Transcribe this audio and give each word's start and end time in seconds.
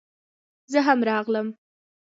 زه 0.71 0.79
هم 0.87 0.99
راغلم 1.09 1.47